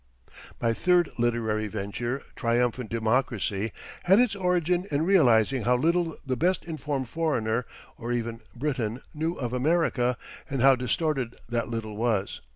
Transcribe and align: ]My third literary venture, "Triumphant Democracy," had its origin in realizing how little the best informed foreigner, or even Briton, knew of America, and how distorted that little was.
]My 0.59 0.73
third 0.73 1.11
literary 1.19 1.67
venture, 1.67 2.23
"Triumphant 2.35 2.89
Democracy," 2.89 3.71
had 4.05 4.17
its 4.17 4.35
origin 4.35 4.87
in 4.89 5.03
realizing 5.05 5.61
how 5.61 5.75
little 5.77 6.17
the 6.25 6.35
best 6.35 6.65
informed 6.65 7.07
foreigner, 7.07 7.67
or 7.99 8.11
even 8.11 8.39
Briton, 8.55 9.01
knew 9.13 9.35
of 9.35 9.53
America, 9.53 10.17
and 10.49 10.59
how 10.63 10.75
distorted 10.75 11.35
that 11.49 11.69
little 11.69 11.95
was. 11.95 12.41